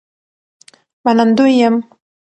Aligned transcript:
منندوی 1.03 1.51
یم 1.59 1.75